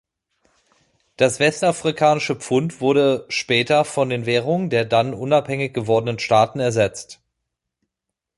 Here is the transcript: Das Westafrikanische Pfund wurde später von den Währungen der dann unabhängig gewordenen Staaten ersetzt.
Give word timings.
Das 1.15 1.39
Westafrikanische 1.39 2.35
Pfund 2.35 2.81
wurde 2.81 3.27
später 3.29 3.85
von 3.85 4.09
den 4.09 4.25
Währungen 4.25 4.71
der 4.71 4.83
dann 4.83 5.13
unabhängig 5.13 5.75
gewordenen 5.75 6.17
Staaten 6.17 6.59
ersetzt. 6.59 7.21